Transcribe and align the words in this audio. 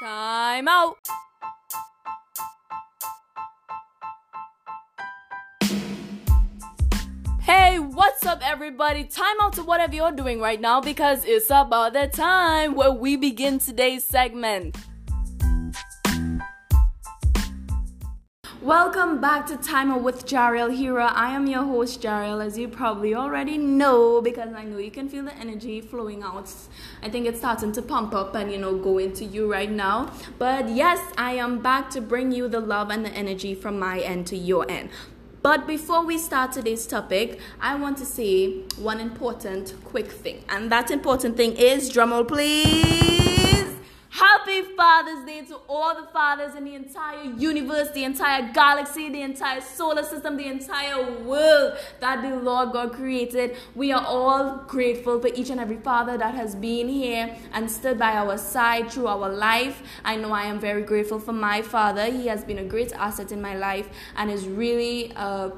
Time 0.00 0.66
out. 0.66 0.96
Hey, 7.42 7.78
what's 7.78 8.24
up, 8.24 8.40
everybody? 8.42 9.04
Time 9.04 9.36
out 9.42 9.52
to 9.54 9.62
whatever 9.62 9.94
you're 9.94 10.12
doing 10.12 10.40
right 10.40 10.58
now 10.58 10.80
because 10.80 11.26
it's 11.26 11.50
about 11.50 11.92
the 11.92 12.06
time 12.06 12.74
where 12.76 12.92
we 12.92 13.16
begin 13.16 13.58
today's 13.58 14.02
segment. 14.02 14.74
Welcome 18.70 19.20
back 19.20 19.46
to 19.46 19.56
Timer 19.56 19.98
with 19.98 20.26
Jariel 20.26 20.72
Hira. 20.72 21.06
I 21.06 21.34
am 21.34 21.48
your 21.48 21.64
host, 21.64 22.00
Jariel, 22.02 22.40
as 22.40 22.56
you 22.56 22.68
probably 22.68 23.16
already 23.16 23.58
know 23.58 24.22
because 24.22 24.54
I 24.54 24.62
know 24.62 24.78
you 24.78 24.92
can 24.92 25.08
feel 25.08 25.24
the 25.24 25.34
energy 25.34 25.80
flowing 25.80 26.22
out. 26.22 26.48
I 27.02 27.08
think 27.08 27.26
it's 27.26 27.40
starting 27.40 27.72
to 27.72 27.82
pump 27.82 28.14
up 28.14 28.36
and 28.36 28.52
you 28.52 28.58
know 28.58 28.76
go 28.78 28.98
into 28.98 29.24
you 29.24 29.50
right 29.50 29.68
now. 29.68 30.12
But 30.38 30.68
yes, 30.68 31.00
I 31.18 31.32
am 31.32 31.60
back 31.60 31.90
to 31.90 32.00
bring 32.00 32.30
you 32.30 32.46
the 32.46 32.60
love 32.60 32.90
and 32.90 33.04
the 33.04 33.10
energy 33.10 33.56
from 33.56 33.76
my 33.76 33.98
end 33.98 34.28
to 34.28 34.36
your 34.36 34.70
end. 34.70 34.90
But 35.42 35.66
before 35.66 36.04
we 36.04 36.16
start 36.16 36.52
today's 36.52 36.86
topic, 36.86 37.40
I 37.60 37.74
want 37.74 37.98
to 37.98 38.04
say 38.06 38.60
one 38.78 39.00
important 39.00 39.74
quick 39.84 40.12
thing. 40.12 40.44
And 40.48 40.70
that 40.70 40.92
important 40.92 41.36
thing 41.36 41.56
is 41.56 41.90
drumroll 41.90 42.28
please. 42.28 43.19
Happy 44.50 44.74
Father's 44.74 45.24
Day 45.24 45.42
to 45.42 45.60
all 45.68 45.94
the 45.94 46.08
fathers 46.08 46.56
in 46.56 46.64
the 46.64 46.74
entire 46.74 47.22
universe, 47.22 47.90
the 47.92 48.02
entire 48.02 48.52
galaxy, 48.52 49.08
the 49.08 49.22
entire 49.22 49.60
solar 49.60 50.02
system, 50.02 50.36
the 50.36 50.46
entire 50.46 51.22
world 51.22 51.78
that 52.00 52.20
the 52.22 52.34
Lord 52.34 52.72
God 52.72 52.92
created. 52.92 53.56
We 53.76 53.92
are 53.92 54.04
all 54.04 54.64
grateful 54.66 55.20
for 55.20 55.28
each 55.28 55.50
and 55.50 55.60
every 55.60 55.76
father 55.76 56.18
that 56.18 56.34
has 56.34 56.56
been 56.56 56.88
here 56.88 57.36
and 57.52 57.70
stood 57.70 57.96
by 57.96 58.14
our 58.14 58.36
side 58.36 58.90
through 58.90 59.06
our 59.06 59.28
life. 59.28 59.82
I 60.04 60.16
know 60.16 60.32
I 60.32 60.44
am 60.44 60.58
very 60.58 60.82
grateful 60.82 61.20
for 61.20 61.32
my 61.32 61.62
father. 61.62 62.06
He 62.06 62.26
has 62.26 62.42
been 62.42 62.58
a 62.58 62.64
great 62.64 62.92
asset 62.94 63.30
in 63.30 63.40
my 63.40 63.56
life 63.56 63.88
and 64.16 64.32
is 64.32 64.48
really 64.48 65.12
uh, 65.14 65.50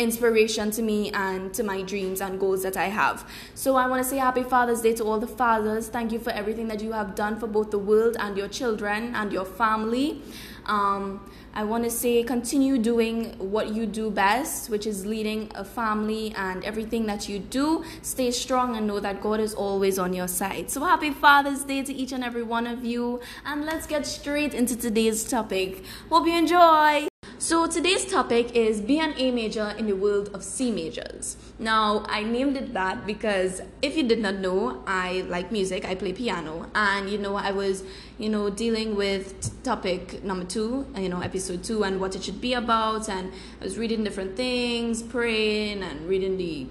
inspiration 0.00 0.70
to 0.72 0.82
me 0.82 1.10
and 1.12 1.52
to 1.54 1.62
my 1.62 1.82
dreams 1.82 2.20
and 2.20 2.40
goals 2.40 2.62
that 2.62 2.76
I 2.76 2.86
have. 2.86 3.28
So 3.54 3.76
I 3.76 3.86
want 3.86 4.02
to 4.02 4.08
say 4.08 4.16
happy 4.16 4.42
Father's 4.42 4.80
Day 4.80 4.94
to 4.94 5.04
all 5.04 5.18
the 5.18 5.26
fathers. 5.26 5.88
Thank 5.88 6.12
you 6.12 6.18
for 6.18 6.30
everything 6.30 6.68
that 6.68 6.80
you 6.82 6.92
have 6.92 7.14
done 7.14 7.38
for 7.38 7.46
both 7.46 7.70
the 7.70 7.78
world 7.78 8.16
and 8.18 8.36
your 8.36 8.48
children 8.48 9.14
and 9.14 9.32
your 9.32 9.44
family. 9.44 10.22
Um, 10.66 11.28
I 11.52 11.64
want 11.64 11.82
to 11.84 11.90
say 11.90 12.22
continue 12.22 12.78
doing 12.78 13.34
what 13.38 13.74
you 13.74 13.84
do 13.84 14.10
best, 14.10 14.70
which 14.70 14.86
is 14.86 15.04
leading 15.04 15.50
a 15.54 15.64
family 15.64 16.32
and 16.36 16.64
everything 16.64 17.06
that 17.06 17.28
you 17.28 17.40
do. 17.40 17.84
Stay 18.02 18.30
strong 18.30 18.76
and 18.76 18.86
know 18.86 19.00
that 19.00 19.20
God 19.20 19.40
is 19.40 19.54
always 19.54 19.98
on 19.98 20.12
your 20.12 20.28
side. 20.28 20.70
So 20.70 20.84
happy 20.84 21.10
Father's 21.10 21.64
Day 21.64 21.82
to 21.82 21.92
each 21.92 22.12
and 22.12 22.22
every 22.22 22.44
one 22.44 22.66
of 22.66 22.84
you. 22.84 23.20
And 23.44 23.66
let's 23.66 23.86
get 23.86 24.06
straight 24.06 24.54
into 24.54 24.76
today's 24.76 25.24
topic. 25.24 25.84
Hope 26.08 26.26
you 26.26 26.36
enjoy. 26.36 27.09
So 27.40 27.66
today's 27.66 28.04
topic 28.04 28.54
is 28.54 28.82
be 28.82 28.98
an 28.98 29.14
A 29.16 29.30
major 29.30 29.74
in 29.78 29.86
the 29.86 29.96
world 29.96 30.28
of 30.34 30.44
C 30.44 30.70
majors. 30.70 31.38
Now 31.58 32.04
I 32.06 32.22
named 32.22 32.58
it 32.58 32.74
that 32.74 33.06
because 33.06 33.62
if 33.80 33.96
you 33.96 34.06
did 34.06 34.18
not 34.18 34.34
know, 34.34 34.84
I 34.86 35.24
like 35.26 35.50
music, 35.50 35.86
I 35.86 35.94
play 35.94 36.12
piano, 36.12 36.70
and 36.74 37.08
you 37.08 37.16
know 37.16 37.36
I 37.36 37.52
was 37.52 37.82
you 38.18 38.28
know 38.28 38.50
dealing 38.50 38.94
with 38.94 39.62
topic 39.62 40.22
number 40.22 40.44
two, 40.44 40.86
you 40.94 41.08
know 41.08 41.22
episode 41.22 41.64
two, 41.64 41.82
and 41.82 41.98
what 41.98 42.14
it 42.14 42.22
should 42.22 42.42
be 42.42 42.52
about, 42.52 43.08
and 43.08 43.32
I 43.58 43.64
was 43.64 43.78
reading 43.78 44.04
different 44.04 44.36
things, 44.36 45.02
praying, 45.02 45.82
and 45.82 46.06
reading 46.06 46.36
the 46.36 46.66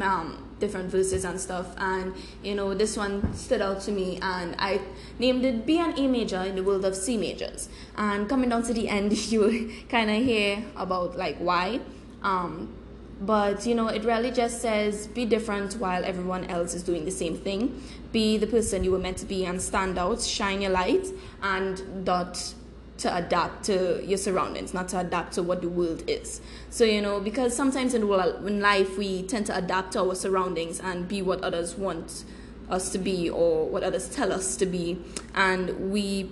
um, 0.00 0.43
different 0.64 0.90
verses 0.90 1.24
and 1.24 1.40
stuff. 1.40 1.68
And 1.76 2.14
you 2.42 2.54
know 2.54 2.74
this 2.74 2.96
one 2.96 3.34
stood 3.34 3.62
out 3.62 3.80
to 3.82 3.92
me 3.92 4.18
and 4.22 4.54
i 4.58 4.80
named 5.18 5.44
it 5.44 5.66
be 5.66 5.78
an 5.78 5.92
a 5.98 6.06
major 6.08 6.42
in 6.42 6.54
the 6.56 6.62
world 6.62 6.84
of 6.84 6.94
c 6.94 7.16
majors. 7.16 7.68
And 7.96 8.28
coming 8.28 8.48
down 8.50 8.62
to 8.64 8.74
the 8.74 8.88
end 8.88 9.12
you 9.32 9.42
kind 9.88 10.10
of 10.10 10.22
hear 10.30 10.64
about 10.76 11.16
like 11.16 11.36
why. 11.38 11.80
Um, 12.22 12.72
but 13.20 13.64
you 13.66 13.74
know 13.74 13.88
it 13.88 14.04
really 14.04 14.32
just 14.42 14.60
says 14.60 15.06
be 15.06 15.24
different 15.24 15.74
while 15.74 16.04
everyone 16.04 16.44
else 16.46 16.74
is 16.74 16.82
doing 16.82 17.04
the 17.04 17.16
same 17.22 17.36
thing. 17.36 17.82
Be 18.12 18.38
the 18.38 18.46
person 18.46 18.84
you 18.84 18.92
were 18.92 19.04
meant 19.06 19.18
to 19.18 19.26
be 19.26 19.44
and 19.44 19.60
stand 19.60 19.98
out 19.98 20.20
shine 20.22 20.60
your 20.62 20.70
light 20.70 21.06
and 21.42 22.04
dot 22.04 22.54
to 23.04 23.14
adapt 23.14 23.64
to 23.64 24.02
your 24.02 24.16
surroundings, 24.16 24.72
not 24.72 24.88
to 24.88 24.98
adapt 24.98 25.34
to 25.34 25.42
what 25.42 25.60
the 25.60 25.68
world 25.68 26.02
is. 26.08 26.40
So, 26.70 26.84
you 26.84 27.02
know, 27.02 27.20
because 27.20 27.54
sometimes 27.54 27.92
in, 27.92 28.02
in 28.02 28.60
life 28.60 28.96
we 28.96 29.24
tend 29.24 29.44
to 29.46 29.56
adapt 29.56 29.92
to 29.92 30.00
our 30.00 30.14
surroundings 30.14 30.80
and 30.80 31.06
be 31.06 31.20
what 31.20 31.44
others 31.44 31.74
want 31.76 32.24
us 32.70 32.88
to 32.92 32.98
be 32.98 33.28
or 33.28 33.68
what 33.68 33.82
others 33.82 34.08
tell 34.08 34.32
us 34.32 34.56
to 34.56 34.64
be. 34.64 34.98
And 35.34 35.92
we 35.92 36.30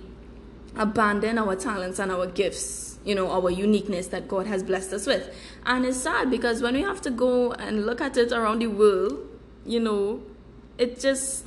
abandon 0.75 1.37
our 1.37 1.55
talents 1.55 1.99
and 1.99 2.11
our 2.11 2.25
gifts, 2.25 2.97
you 3.05 3.13
know, 3.13 3.29
our 3.29 3.51
uniqueness 3.51 4.07
that 4.07 4.27
God 4.27 4.47
has 4.47 4.63
blessed 4.63 4.93
us 4.93 5.05
with. 5.05 5.31
And 5.67 5.85
it's 5.85 5.99
sad 6.01 6.31
because 6.31 6.63
when 6.63 6.73
we 6.73 6.81
have 6.81 7.01
to 7.01 7.11
go 7.11 7.51
and 7.51 7.85
look 7.85 8.01
at 8.01 8.17
it 8.17 8.31
around 8.31 8.63
the 8.63 8.67
world, 8.67 9.19
you 9.63 9.79
know, 9.79 10.23
it 10.79 10.99
just 10.99 11.45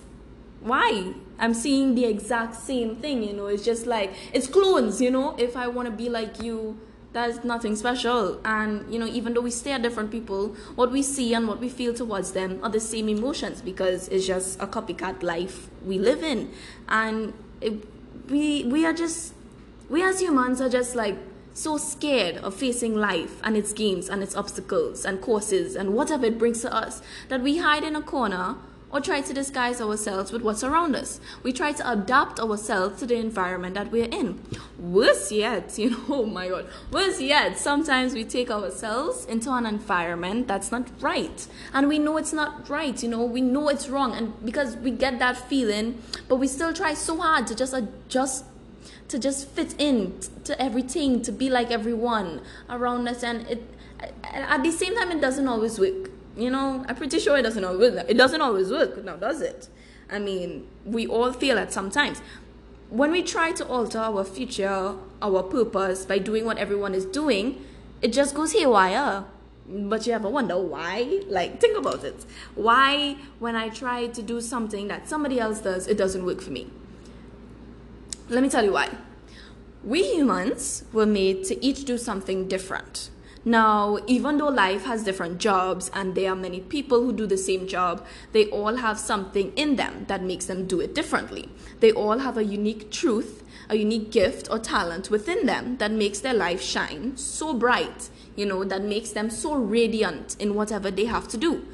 why? 0.66 1.15
I'm 1.38 1.54
seeing 1.54 1.94
the 1.94 2.04
exact 2.06 2.54
same 2.54 2.97
thing 2.97 3.22
you 3.22 3.32
know? 3.32 3.47
It's 3.47 3.65
just 3.65 3.87
like 3.87 4.12
it's 4.32 4.47
clones 4.47 5.00
you 5.00 5.10
know? 5.10 5.37
If 5.38 5.56
i 5.56 5.66
want 5.66 5.87
to 5.88 5.94
be 5.94 6.09
like 6.09 6.43
you 6.43 6.78
that's 7.12 7.44
nothing 7.44 7.77
special. 7.77 8.41
And 8.44 8.93
you 8.93 8.99
know 8.99 9.06
even 9.06 9.34
though 9.34 9.41
we 9.41 9.50
stare 9.50 9.77
at 9.77 9.82
different 9.82 10.10
people 10.10 10.49
what 10.75 10.93
we 10.93 11.03
see 11.03 11.32
and 11.34 11.49
what 11.49 11.60
we 11.60 11.69
feel 11.69 11.94
towards 11.94 12.32
them 12.32 12.60
are 12.62 12.71
the 12.71 12.81
same 12.81 13.09
emotions 13.09 13.62
because 13.62 14.09
it's 14.09 14.27
just 14.27 14.60
a 14.60 14.66
copycat 14.66 15.22
life 15.22 15.69
we 15.84 15.99
live 15.99 16.22
in. 16.22 16.50
And 16.88 17.33
it, 17.60 17.87
we 18.28 18.65
we 18.65 18.84
are 18.84 18.93
just 18.93 19.34
we 19.88 20.03
as 20.03 20.21
humans 20.21 20.60
are 20.60 20.69
just 20.69 20.94
like 20.94 21.16
so 21.54 21.78
scared 21.78 22.37
of 22.38 22.54
facing 22.54 22.94
life 22.94 23.41
and 23.43 23.56
its 23.56 23.72
games 23.72 24.10
and 24.10 24.22
its 24.22 24.37
obstacles 24.37 25.06
and 25.06 25.22
courses 25.22 25.75
and 25.75 25.94
whatever 25.94 26.27
it 26.27 26.38
brings 26.38 26.60
to 26.60 26.72
us 26.72 27.00
that 27.28 27.41
we 27.41 27.56
hide 27.56 27.83
in 27.83 27.97
a 27.97 28.03
corner 28.03 28.56
or 28.91 29.00
try 29.00 29.20
to 29.20 29.34
disguise 29.34 29.80
ourselves 29.80 30.30
with 30.32 30.42
what's 30.42 30.62
around 30.62 30.94
us. 30.94 31.20
We 31.42 31.52
try 31.52 31.72
to 31.72 31.91
adapt 31.91 32.38
ourselves 32.38 33.00
to 33.00 33.06
the 33.06 33.16
environment 33.16 33.74
that 33.74 33.91
we're 33.91 34.08
in. 34.08 34.41
Worse 34.78 35.32
yet, 35.32 35.76
you 35.78 35.91
know, 35.91 36.04
oh 36.08 36.26
my 36.26 36.48
god, 36.48 36.69
worse 36.91 37.20
yet, 37.20 37.58
sometimes 37.58 38.14
we 38.14 38.24
take 38.24 38.50
ourselves 38.50 39.24
into 39.26 39.52
an 39.52 39.66
environment 39.66 40.48
that's 40.48 40.70
not 40.70 40.88
right. 41.00 41.47
And 41.72 41.88
we 41.88 41.98
know 41.98 42.16
it's 42.16 42.32
not 42.32 42.69
right, 42.69 43.00
you 43.02 43.08
know, 43.08 43.24
we 43.24 43.41
know 43.41 43.69
it's 43.69 43.88
wrong. 43.88 44.14
And 44.14 44.32
because 44.44 44.76
we 44.76 44.92
get 44.92 45.18
that 45.18 45.36
feeling, 45.36 46.00
but 46.28 46.36
we 46.36 46.47
still 46.47 46.72
try 46.72 46.94
so 46.94 47.18
hard 47.18 47.47
to 47.48 47.54
just 47.54 47.74
adjust 47.74 48.44
to 49.08 49.20
just 49.20 49.48
fit 49.48 49.72
in 49.78 50.18
to 50.42 50.60
everything, 50.60 51.22
to 51.22 51.30
be 51.30 51.48
like 51.48 51.70
everyone 51.70 52.41
around 52.68 53.06
us. 53.06 53.22
And 53.22 53.47
it, 53.47 53.62
at 54.24 54.64
the 54.64 54.72
same 54.72 54.97
time, 54.97 55.12
it 55.12 55.20
doesn't 55.20 55.47
always 55.47 55.78
work 55.78 56.10
you 56.36 56.50
know, 56.50 56.84
I'm 56.88 56.97
pretty 56.97 57.19
sure 57.19 57.36
it 57.36 57.42
doesn't 57.42 57.64
always 57.64 57.94
work. 57.94 58.06
It 58.08 58.16
doesn't 58.16 58.41
always 58.41 58.70
work 58.70 59.02
now, 59.04 59.16
does 59.16 59.41
it? 59.41 59.69
I 60.10 60.19
mean, 60.19 60.66
we 60.84 61.06
all 61.06 61.32
feel 61.32 61.58
it 61.58 61.72
sometimes. 61.72 62.20
When 62.91 63.10
we 63.10 63.22
try 63.22 63.52
to 63.52 63.66
alter 63.66 63.98
our 63.98 64.22
future, 64.22 64.94
our 65.20 65.42
purpose 65.42 66.04
by 66.04 66.19
doing 66.19 66.44
what 66.44 66.58
everyone 66.58 66.94
is 66.94 67.04
doing, 67.04 67.64
it 68.02 68.12
just 68.12 68.34
goes 68.34 68.52
haywire. 68.52 69.24
But 69.69 70.06
you 70.06 70.12
ever 70.12 70.28
wonder 70.28 70.58
why? 70.58 71.22
Like, 71.26 71.60
think 71.60 71.76
about 71.76 72.04
it. 72.04 72.24
Why, 72.54 73.16
when 73.41 73.56
I 73.56 73.68
try 73.68 74.06
to 74.06 74.22
do 74.22 74.41
something 74.41 74.86
that 74.88 75.08
somebody 75.08 75.41
else 75.41 75.60
does, 75.60 75.88
it 75.88 75.98
doesn't 75.98 76.24
work 76.24 76.41
for 76.41 76.50
me? 76.50 76.70
Let 78.28 78.42
me 78.42 78.48
tell 78.48 78.64
you 78.64 78.72
why. 78.72 78.91
We 79.82 80.04
humans 80.04 80.84
were 80.92 81.06
made 81.06 81.44
to 81.44 81.64
each 81.64 81.84
do 81.84 81.98
something 81.98 82.47
different. 82.47 83.10
Now, 83.49 83.99
even 84.09 84.39
though 84.39 84.49
life 84.49 84.87
has 84.87 85.05
different 85.05 85.39
jobs 85.39 85.89
and 85.95 86.17
there 86.17 86.33
are 86.33 86.34
many 86.34 86.59
people 86.59 87.01
who 87.01 87.12
do 87.12 87.29
the 87.29 87.37
same 87.37 87.69
job, 87.69 88.05
they 88.33 88.47
all 88.47 88.75
have 88.75 88.99
something 88.99 89.53
in 89.55 89.77
them 89.77 90.05
that 90.09 90.21
makes 90.21 90.47
them 90.47 90.67
do 90.67 90.81
it 90.81 90.97
differently. 90.97 91.49
They 91.79 91.93
all 91.93 92.19
have 92.19 92.37
a 92.37 92.45
unique 92.45 92.91
truth, 92.91 93.45
a 93.71 93.77
unique 93.77 94.10
gift 94.10 94.48
or 94.51 94.59
talent 94.59 95.10
within 95.10 95.47
them 95.47 95.77
that 95.77 95.93
makes 95.93 96.19
their 96.19 96.34
life 96.34 96.60
shine 96.60 97.16
so 97.16 97.54
bright, 97.54 98.10
you 98.34 98.47
know, 98.47 98.65
that 98.65 98.83
makes 98.83 99.10
them 99.10 99.31
so 99.31 99.54
radiant 99.54 100.34
in 100.41 100.57
whatever 100.57 100.91
they 100.91 101.04
have 101.04 101.28
to 101.28 101.37
do. 101.37 101.65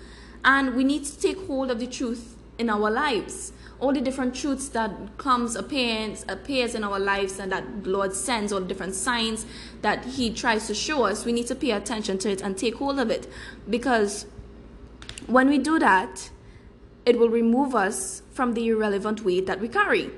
And 0.44 0.74
we 0.74 0.84
need 0.84 1.06
to 1.06 1.18
take 1.18 1.46
hold 1.46 1.70
of 1.70 1.80
the 1.80 1.86
truth 1.86 2.36
in 2.58 2.68
our 2.68 2.90
lives 2.90 3.54
all 3.82 3.92
the 3.92 4.00
different 4.00 4.32
truths 4.32 4.68
that 4.68 4.92
comes 5.18 5.56
appears 5.56 6.24
appears 6.28 6.76
in 6.76 6.84
our 6.84 7.00
lives 7.00 7.40
and 7.40 7.50
that 7.50 7.84
Lord 7.84 8.14
sends 8.14 8.52
all 8.52 8.60
the 8.60 8.66
different 8.66 8.94
signs 8.94 9.44
that 9.82 10.04
He 10.04 10.32
tries 10.32 10.68
to 10.68 10.74
show 10.74 11.02
us, 11.02 11.24
we 11.24 11.32
need 11.32 11.48
to 11.48 11.56
pay 11.56 11.72
attention 11.72 12.16
to 12.18 12.30
it 12.30 12.40
and 12.40 12.56
take 12.56 12.76
hold 12.76 13.00
of 13.00 13.10
it. 13.10 13.26
Because 13.68 14.26
when 15.26 15.48
we 15.48 15.58
do 15.58 15.80
that, 15.80 16.30
it 17.04 17.18
will 17.18 17.28
remove 17.28 17.74
us 17.74 18.22
from 18.30 18.54
the 18.54 18.68
irrelevant 18.68 19.24
weight 19.24 19.46
that 19.46 19.60
we 19.60 19.66
carry. 19.66 20.12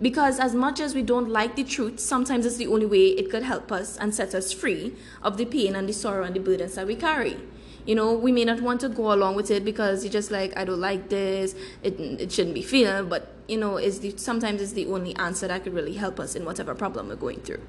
Because 0.00 0.38
as 0.38 0.54
much 0.54 0.78
as 0.78 0.94
we 0.94 1.02
don't 1.02 1.28
like 1.28 1.56
the 1.56 1.64
truth, 1.64 1.98
sometimes 1.98 2.46
it's 2.46 2.58
the 2.58 2.68
only 2.68 2.86
way 2.86 3.06
it 3.08 3.28
could 3.28 3.42
help 3.42 3.72
us 3.72 3.96
and 3.96 4.14
set 4.14 4.36
us 4.36 4.52
free 4.52 4.94
of 5.20 5.36
the 5.36 5.44
pain 5.44 5.74
and 5.74 5.88
the 5.88 5.92
sorrow 5.92 6.22
and 6.22 6.36
the 6.36 6.40
burdens 6.40 6.76
that 6.76 6.86
we 6.86 6.94
carry. 6.94 7.38
You 7.86 7.94
know, 7.94 8.14
we 8.14 8.32
may 8.32 8.44
not 8.44 8.60
want 8.60 8.80
to 8.80 8.88
go 8.88 9.12
along 9.12 9.36
with 9.36 9.50
it 9.50 9.64
because 9.64 10.04
you're 10.04 10.12
just 10.12 10.30
like, 10.30 10.56
I 10.56 10.64
don't 10.64 10.80
like 10.80 11.10
this. 11.10 11.54
It, 11.82 12.00
it 12.00 12.32
shouldn't 12.32 12.54
be 12.54 12.62
female, 12.62 13.04
but 13.04 13.32
you 13.46 13.58
know, 13.58 13.76
is 13.76 14.00
the, 14.00 14.16
sometimes 14.16 14.62
it's 14.62 14.72
the 14.72 14.86
only 14.86 15.14
answer 15.16 15.48
that 15.48 15.64
could 15.64 15.74
really 15.74 15.94
help 15.94 16.18
us 16.18 16.34
in 16.34 16.44
whatever 16.44 16.74
problem 16.74 17.08
we're 17.08 17.16
going 17.16 17.40
through. 17.40 17.60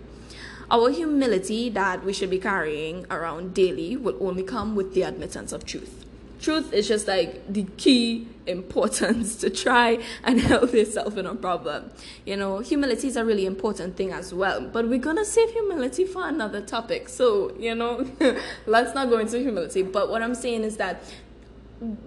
Our 0.71 0.89
humility 0.89 1.69
that 1.69 2.03
we 2.03 2.13
should 2.13 2.29
be 2.29 2.39
carrying 2.39 3.05
around 3.11 3.53
daily 3.53 3.95
will 3.97 4.17
only 4.19 4.43
come 4.43 4.75
with 4.75 4.93
the 4.93 5.03
admittance 5.03 5.51
of 5.51 5.65
truth. 5.65 6.04
Truth 6.41 6.73
is 6.73 6.87
just 6.87 7.07
like 7.07 7.51
the 7.51 7.63
key 7.77 8.27
importance 8.45 9.35
to 9.37 9.49
try 9.49 10.03
and 10.23 10.39
help 10.39 10.73
yourself 10.73 11.17
in 11.17 11.25
a 11.25 11.35
problem. 11.35 11.91
You 12.25 12.37
know, 12.37 12.59
humility 12.59 13.07
is 13.07 13.15
a 13.15 13.25
really 13.25 13.45
important 13.45 13.95
thing 13.95 14.11
as 14.11 14.33
well, 14.33 14.61
but 14.61 14.87
we're 14.87 14.99
gonna 14.99 15.25
save 15.25 15.51
humility 15.51 16.05
for 16.05 16.27
another 16.27 16.61
topic. 16.61 17.09
So, 17.09 17.55
you 17.57 17.75
know, 17.75 18.05
let's 18.65 18.93
not 18.93 19.09
go 19.09 19.17
into 19.19 19.39
humility. 19.39 19.81
But 19.81 20.09
what 20.09 20.21
I'm 20.21 20.35
saying 20.35 20.63
is 20.63 20.77
that 20.77 21.03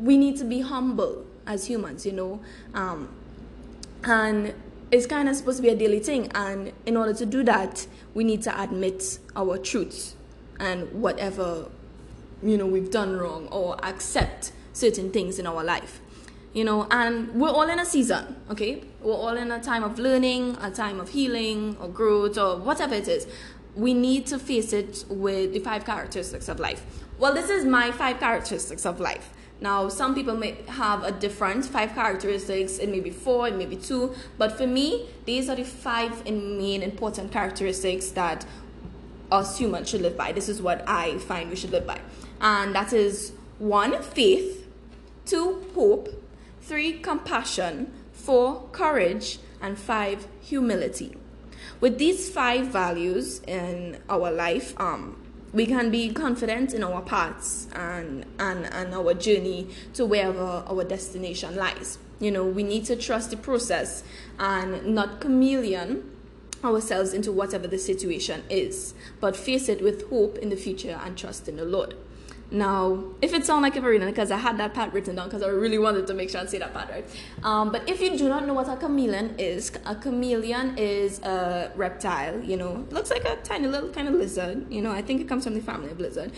we 0.00 0.16
need 0.16 0.36
to 0.38 0.44
be 0.44 0.60
humble 0.60 1.24
as 1.46 1.66
humans, 1.66 2.06
you 2.06 2.12
know. 2.12 2.40
Um, 2.74 3.08
and 4.04 4.54
it's 4.90 5.06
kind 5.06 5.28
of 5.28 5.36
supposed 5.36 5.58
to 5.58 5.62
be 5.62 5.68
a 5.68 5.76
daily 5.76 6.00
thing. 6.00 6.30
And 6.34 6.72
in 6.86 6.96
order 6.96 7.12
to 7.14 7.26
do 7.26 7.42
that, 7.44 7.86
we 8.14 8.24
need 8.24 8.42
to 8.42 8.62
admit 8.62 9.18
our 9.36 9.58
truths 9.58 10.14
and 10.58 10.90
whatever, 10.92 11.68
you 12.42 12.56
know, 12.56 12.66
we've 12.66 12.90
done 12.90 13.16
wrong 13.16 13.48
or 13.48 13.76
accept 13.84 14.52
certain 14.72 15.10
things 15.10 15.38
in 15.38 15.46
our 15.46 15.64
life. 15.64 16.00
You 16.52 16.64
know, 16.64 16.86
and 16.90 17.34
we're 17.34 17.50
all 17.50 17.68
in 17.68 17.78
a 17.78 17.84
season, 17.84 18.36
okay? 18.50 18.82
We're 19.00 19.12
all 19.12 19.36
in 19.36 19.50
a 19.50 19.60
time 19.60 19.84
of 19.84 19.98
learning, 19.98 20.56
a 20.60 20.70
time 20.70 20.98
of 20.98 21.10
healing 21.10 21.76
or 21.80 21.88
growth 21.88 22.38
or 22.38 22.56
whatever 22.56 22.94
it 22.94 23.06
is. 23.06 23.26
We 23.76 23.94
need 23.94 24.26
to 24.26 24.38
face 24.38 24.72
it 24.72 25.04
with 25.08 25.52
the 25.52 25.60
five 25.60 25.84
characteristics 25.84 26.48
of 26.48 26.58
life. 26.58 26.84
Well, 27.18 27.34
this 27.34 27.50
is 27.50 27.64
my 27.64 27.92
five 27.92 28.18
characteristics 28.18 28.86
of 28.86 28.98
life. 28.98 29.30
Now, 29.60 29.88
some 29.88 30.14
people 30.14 30.36
may 30.36 30.56
have 30.68 31.02
a 31.02 31.10
different 31.10 31.64
five 31.66 31.92
characteristics, 31.92 32.78
it 32.78 32.88
may 32.88 33.00
be 33.00 33.10
four, 33.10 33.48
it 33.48 33.56
may 33.56 33.66
be 33.66 33.76
two, 33.76 34.14
but 34.36 34.52
for 34.52 34.66
me, 34.68 35.08
these 35.24 35.48
are 35.48 35.56
the 35.56 35.64
five 35.64 36.24
main 36.24 36.82
important 36.82 37.32
characteristics 37.32 38.08
that 38.10 38.46
us 39.32 39.58
humans 39.58 39.90
should 39.90 40.00
live 40.00 40.16
by. 40.16 40.32
This 40.32 40.48
is 40.48 40.62
what 40.62 40.84
I 40.88 41.18
find 41.18 41.50
we 41.50 41.56
should 41.56 41.70
live 41.70 41.86
by. 41.86 42.00
And 42.40 42.74
that 42.74 42.92
is 42.92 43.32
one, 43.58 44.02
faith, 44.02 44.66
two, 45.26 45.64
hope, 45.74 46.08
three, 46.60 46.94
compassion, 46.98 47.92
four, 48.12 48.68
courage, 48.72 49.38
and 49.60 49.78
five, 49.78 50.26
humility. 50.40 51.16
With 51.80 51.98
these 51.98 52.30
five 52.30 52.68
values 52.68 53.40
in 53.46 53.98
our 54.08 54.30
life, 54.30 54.78
um, 54.80 55.16
we 55.52 55.66
can 55.66 55.90
be 55.90 56.10
confident 56.10 56.74
in 56.74 56.84
our 56.84 57.00
paths 57.02 57.68
and, 57.72 58.26
and, 58.38 58.66
and 58.66 58.94
our 58.94 59.14
journey 59.14 59.68
to 59.94 60.04
wherever 60.04 60.62
our 60.66 60.84
destination 60.84 61.56
lies. 61.56 61.98
You 62.20 62.30
know, 62.30 62.44
we 62.44 62.62
need 62.62 62.84
to 62.86 62.96
trust 62.96 63.30
the 63.30 63.36
process 63.36 64.02
and 64.38 64.94
not 64.94 65.20
chameleon 65.20 66.10
ourselves 66.64 67.12
into 67.12 67.30
whatever 67.30 67.66
the 67.68 67.78
situation 67.78 68.42
is, 68.50 68.94
but 69.20 69.36
face 69.36 69.68
it 69.68 69.82
with 69.82 70.08
hope 70.10 70.36
in 70.38 70.48
the 70.48 70.56
future 70.56 71.00
and 71.04 71.16
trust 71.16 71.48
in 71.48 71.56
the 71.56 71.64
Lord. 71.64 71.94
Now, 72.50 73.04
if 73.20 73.34
it 73.34 73.44
sounds 73.44 73.62
like 73.62 73.76
a 73.76 73.80
reading, 73.82 74.08
because 74.08 74.30
I 74.30 74.38
had 74.38 74.56
that 74.58 74.72
part 74.72 74.92
written 74.94 75.16
down 75.16 75.28
because 75.28 75.42
I 75.42 75.48
really 75.48 75.78
wanted 75.78 76.06
to 76.06 76.14
make 76.14 76.30
sure 76.30 76.40
I 76.40 76.46
say 76.46 76.58
that 76.58 76.72
part 76.72 76.88
right. 76.88 77.04
Um, 77.42 77.70
but 77.70 77.86
if 77.88 78.00
you 78.00 78.16
do 78.16 78.28
not 78.28 78.46
know 78.46 78.54
what 78.54 78.68
a 78.68 78.76
chameleon 78.76 79.34
is, 79.38 79.70
a 79.84 79.94
chameleon 79.94 80.78
is 80.78 81.20
a 81.20 81.70
reptile. 81.76 82.42
You 82.42 82.56
know, 82.56 82.86
looks 82.90 83.10
like 83.10 83.24
a 83.24 83.36
tiny 83.36 83.66
little 83.66 83.90
kind 83.90 84.08
of 84.08 84.14
lizard. 84.14 84.70
You 84.72 84.80
know, 84.80 84.90
I 84.90 85.02
think 85.02 85.20
it 85.20 85.28
comes 85.28 85.44
from 85.44 85.54
the 85.54 85.60
family 85.60 85.90
of 85.90 86.00
lizard. 86.00 86.32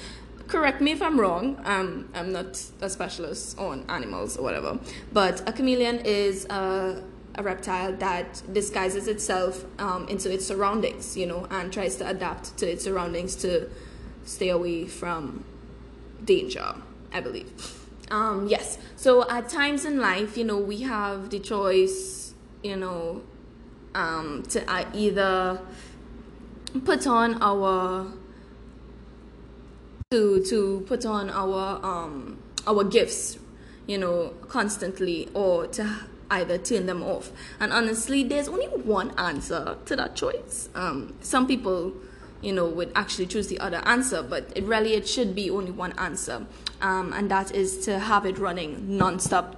Correct 0.49 0.81
me 0.81 0.91
if 0.91 1.01
I'm 1.01 1.21
wrong. 1.21 1.61
Um, 1.65 2.09
I'm 2.13 2.33
not 2.33 2.61
a 2.81 2.91
specialist 2.91 3.57
on 3.57 3.85
animals 3.89 4.37
or 4.37 4.43
whatever. 4.43 4.81
But 5.13 5.49
a 5.49 5.53
chameleon 5.53 6.01
is 6.01 6.47
a 6.47 7.05
a 7.37 7.43
reptile 7.45 7.93
that 7.93 8.43
disguises 8.53 9.07
itself 9.07 9.65
um, 9.79 10.09
into 10.09 10.33
its 10.33 10.45
surroundings, 10.45 11.17
you 11.17 11.27
know, 11.27 11.47
and 11.51 11.73
tries 11.73 11.95
to 11.95 12.09
adapt 12.09 12.57
to 12.59 12.69
its 12.69 12.83
surroundings 12.83 13.37
to 13.37 13.71
stay 14.25 14.49
away 14.49 14.85
from 14.87 15.45
danger, 16.25 16.75
I 17.13 17.21
believe. 17.21 17.51
Um, 18.11 18.49
yes, 18.49 18.79
so 18.97 19.29
at 19.31 19.49
times 19.49 19.85
in 19.85 20.01
life, 20.01 20.37
you 20.37 20.45
know, 20.45 20.59
we 20.59 20.83
have 20.83 21.31
the 21.31 21.39
choice, 21.39 22.35
you 22.63 22.77
know, 22.77 23.23
um, 23.95 24.43
to 24.51 24.69
uh, 24.71 24.85
either 24.95 25.61
put 26.85 27.07
on 27.07 27.41
our 27.43 28.07
to 30.11 30.43
to 30.45 30.85
put 30.89 31.07
on 31.07 31.31
our 31.31 31.85
um 31.85 32.43
our 32.67 32.85
gifts 32.85 33.39
you 33.87 33.99
know 33.99 34.33
constantly 34.49 35.29
or 35.35 35.67
to 35.69 36.01
either 36.33 36.59
turn 36.59 36.87
them 36.87 37.03
off. 37.03 37.33
And 37.59 37.73
honestly 37.73 38.23
there's 38.23 38.49
only 38.49 38.67
one 38.67 39.11
answer 39.19 39.77
to 39.85 39.97
that 39.97 40.15
choice. 40.15 40.69
Um 40.75 41.15
some 41.21 41.47
people 41.47 41.93
you 42.43 42.53
know, 42.53 42.67
would 42.67 42.93
actually 42.95 43.27
choose 43.27 43.49
the 43.49 43.59
other 43.59 43.83
answer, 43.85 44.23
but 44.23 44.51
it 44.55 44.65
really 44.65 44.95
it 44.95 45.09
should 45.09 45.35
be 45.35 45.51
only 45.51 45.71
one 45.71 45.93
answer, 45.99 46.47
um, 46.81 47.13
and 47.13 47.31
that 47.31 47.55
is 47.55 47.85
to 47.85 47.99
have 47.99 48.25
it 48.27 48.39
running 48.39 48.97
non-stop 48.97 49.57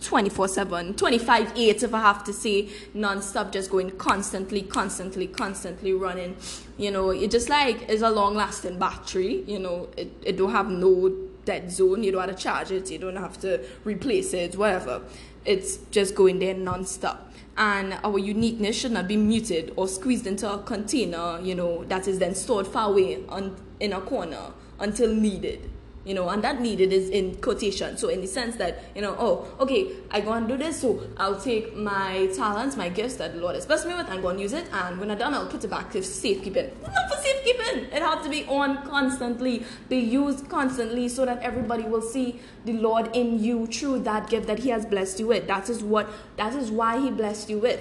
24-7 0.00 0.94
25-8 0.94 1.82
if 1.82 1.92
i 1.92 2.00
have 2.00 2.22
to 2.22 2.32
say 2.32 2.68
non-stop 2.94 3.50
just 3.50 3.68
going 3.68 3.90
constantly 3.92 4.62
constantly 4.62 5.26
constantly 5.26 5.92
running. 5.92 6.36
You 6.76 6.92
know 6.92 7.10
it 7.10 7.32
just 7.32 7.48
like 7.48 7.88
is 7.88 8.02
a 8.02 8.10
long-lasting 8.10 8.78
battery 8.78 9.42
you 9.46 9.58
know 9.58 9.88
it, 9.96 10.12
it 10.22 10.36
don't 10.36 10.52
have 10.52 10.70
no 10.70 11.12
dead 11.44 11.72
zone 11.72 12.04
you 12.04 12.12
don't 12.12 12.28
have 12.28 12.36
to 12.36 12.42
charge 12.42 12.70
it 12.70 12.90
you 12.90 12.98
don't 12.98 13.16
have 13.16 13.40
to 13.40 13.64
replace 13.84 14.34
it 14.34 14.56
whatever. 14.56 15.02
It's 15.44 15.78
just 15.90 16.14
going 16.14 16.38
there 16.38 16.54
non-stop 16.54 17.27
and 17.58 17.98
our 18.04 18.18
uniqueness 18.18 18.76
should 18.76 18.92
not 18.92 19.08
be 19.08 19.16
muted 19.16 19.72
or 19.76 19.88
squeezed 19.88 20.26
into 20.26 20.50
a 20.50 20.58
container, 20.62 21.40
you 21.42 21.54
know, 21.54 21.84
that 21.84 22.06
is 22.06 22.18
then 22.20 22.34
stored 22.34 22.66
far 22.66 22.90
away 22.90 23.24
on, 23.28 23.56
in 23.80 23.92
a 23.92 24.00
corner 24.00 24.52
until 24.78 25.12
needed 25.12 25.68
you 26.04 26.14
know, 26.14 26.28
and 26.28 26.42
that 26.42 26.60
needed 26.60 26.92
is 26.92 27.10
in 27.10 27.34
quotation. 27.36 27.96
So 27.98 28.08
in 28.08 28.20
the 28.20 28.26
sense 28.26 28.56
that, 28.56 28.84
you 28.94 29.02
know, 29.02 29.14
oh, 29.18 29.46
okay, 29.60 29.92
I 30.10 30.20
go 30.20 30.32
and 30.32 30.48
do 30.48 30.56
this, 30.56 30.80
so 30.80 31.02
I'll 31.16 31.40
take 31.40 31.76
my 31.76 32.30
talents, 32.34 32.76
my 32.76 32.88
gifts 32.88 33.16
that 33.16 33.34
the 33.34 33.40
Lord 33.40 33.54
has 33.54 33.66
blessed 33.66 33.86
me 33.86 33.94
with, 33.94 34.08
and 34.08 34.22
go 34.22 34.28
and 34.28 34.40
use 34.40 34.52
it, 34.52 34.66
and 34.72 34.98
when 34.98 35.10
I'm 35.10 35.18
done, 35.18 35.34
I'll 35.34 35.46
put 35.46 35.64
it 35.64 35.68
back 35.68 35.90
to 35.92 36.02
safekeeping. 36.02 36.70
Not 36.82 37.10
for 37.10 37.22
safekeeping. 37.22 37.84
It 37.92 38.02
has 38.02 38.24
to 38.24 38.30
be 38.30 38.44
on 38.46 38.86
constantly, 38.88 39.64
be 39.88 39.98
used 39.98 40.48
constantly, 40.48 41.08
so 41.08 41.26
that 41.26 41.42
everybody 41.42 41.82
will 41.82 42.02
see 42.02 42.40
the 42.64 42.72
Lord 42.72 43.14
in 43.14 43.42
you 43.42 43.66
through 43.66 44.00
that 44.00 44.30
gift 44.30 44.46
that 44.46 44.60
He 44.60 44.70
has 44.70 44.86
blessed 44.86 45.20
you 45.20 45.26
with. 45.26 45.46
That 45.46 45.68
is 45.68 45.82
what, 45.82 46.08
that 46.36 46.54
is 46.54 46.70
why 46.70 47.00
He 47.00 47.10
blessed 47.10 47.50
you 47.50 47.58
with 47.58 47.80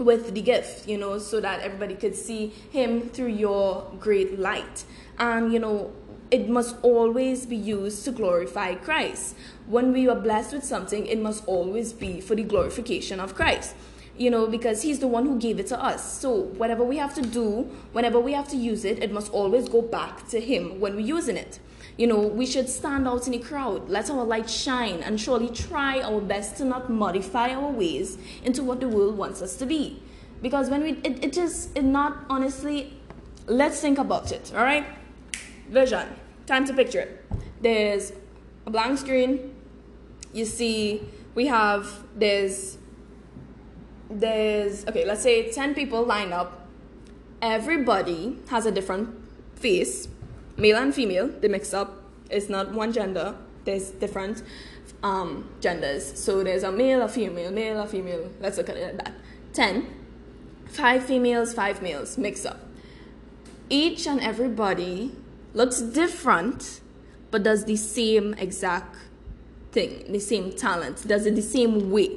with 0.00 0.34
the 0.34 0.40
gift, 0.42 0.88
you 0.88 0.96
know, 0.96 1.18
so 1.18 1.40
that 1.40 1.60
everybody 1.60 1.94
could 1.94 2.16
see 2.16 2.48
him 2.70 3.08
through 3.10 3.28
your 3.28 3.90
great 4.00 4.38
light. 4.38 4.84
And, 5.18 5.52
you 5.52 5.58
know, 5.58 5.92
it 6.30 6.48
must 6.48 6.76
always 6.82 7.44
be 7.46 7.56
used 7.56 8.04
to 8.04 8.12
glorify 8.12 8.74
Christ. 8.74 9.34
When 9.66 9.92
we 9.92 10.08
are 10.08 10.16
blessed 10.16 10.52
with 10.52 10.64
something, 10.64 11.06
it 11.06 11.20
must 11.20 11.44
always 11.46 11.92
be 11.92 12.20
for 12.20 12.34
the 12.34 12.44
glorification 12.44 13.18
of 13.18 13.34
Christ. 13.34 13.74
You 14.16 14.30
know, 14.30 14.46
because 14.46 14.82
He's 14.82 14.98
the 14.98 15.08
one 15.08 15.26
who 15.26 15.38
gave 15.38 15.58
it 15.58 15.66
to 15.68 15.82
us. 15.82 16.20
So, 16.20 16.30
whatever 16.30 16.84
we 16.84 16.98
have 16.98 17.14
to 17.14 17.22
do, 17.22 17.70
whenever 17.92 18.20
we 18.20 18.32
have 18.32 18.48
to 18.48 18.56
use 18.56 18.84
it, 18.84 19.02
it 19.02 19.12
must 19.12 19.32
always 19.32 19.68
go 19.68 19.82
back 19.82 20.28
to 20.28 20.40
Him 20.40 20.78
when 20.78 20.94
we're 20.94 21.00
using 21.00 21.36
it. 21.36 21.58
You 21.96 22.06
know, 22.06 22.20
we 22.20 22.46
should 22.46 22.68
stand 22.68 23.08
out 23.08 23.26
in 23.26 23.32
the 23.32 23.38
crowd, 23.38 23.88
let 23.88 24.10
our 24.10 24.24
light 24.24 24.48
shine, 24.48 25.02
and 25.02 25.20
surely 25.20 25.48
try 25.48 26.00
our 26.00 26.20
best 26.20 26.56
to 26.58 26.64
not 26.64 26.90
modify 26.90 27.54
our 27.54 27.70
ways 27.70 28.18
into 28.44 28.62
what 28.62 28.80
the 28.80 28.88
world 28.88 29.16
wants 29.16 29.42
us 29.42 29.56
to 29.56 29.66
be. 29.66 30.02
Because 30.42 30.70
when 30.70 30.82
we, 30.82 30.90
it, 31.02 31.24
it 31.24 31.32
just, 31.32 31.76
it 31.76 31.84
not 31.84 32.24
honestly, 32.30 32.94
let's 33.46 33.80
think 33.80 33.98
about 33.98 34.32
it, 34.32 34.52
all 34.54 34.62
right? 34.62 34.86
Vision 35.70 36.08
time 36.50 36.66
to 36.66 36.74
picture 36.74 37.00
it. 37.00 37.24
There's 37.62 38.12
a 38.66 38.70
blank 38.70 38.98
screen. 38.98 39.54
You 40.32 40.44
see, 40.44 41.02
we 41.34 41.46
have 41.46 41.86
there's 42.16 42.78
there's 44.10 44.86
okay, 44.88 45.04
let's 45.06 45.22
say 45.22 45.52
10 45.52 45.74
people 45.74 46.04
lined 46.04 46.32
up. 46.32 46.66
Everybody 47.40 48.36
has 48.48 48.66
a 48.66 48.72
different 48.72 49.08
face, 49.54 50.08
male 50.56 50.76
and 50.76 50.94
female, 50.94 51.28
they 51.28 51.48
mix 51.48 51.72
up. 51.72 52.02
It's 52.28 52.48
not 52.48 52.72
one 52.72 52.92
gender, 52.92 53.36
there's 53.64 53.90
different 53.90 54.42
um, 55.02 55.48
genders. 55.60 56.18
So 56.18 56.42
there's 56.42 56.64
a 56.64 56.72
male, 56.72 57.02
a 57.02 57.08
female, 57.08 57.50
male, 57.52 57.80
a 57.80 57.86
female. 57.86 58.28
Let's 58.40 58.58
look 58.58 58.68
at 58.68 58.76
it 58.76 58.96
like 58.96 59.04
that. 59.04 59.14
10, 59.52 59.86
five 60.66 61.04
females, 61.04 61.54
five 61.54 61.80
males, 61.80 62.18
mix 62.18 62.44
up. 62.44 62.60
Each 63.68 64.06
and 64.06 64.20
everybody 64.20 65.12
looks 65.54 65.80
different, 65.80 66.80
but 67.30 67.42
does 67.42 67.64
the 67.64 67.76
same 67.76 68.34
exact 68.34 68.96
thing, 69.72 70.10
the 70.12 70.20
same 70.20 70.52
talent, 70.52 71.06
does 71.06 71.26
it 71.26 71.34
the 71.36 71.42
same 71.42 71.90
way. 71.90 72.10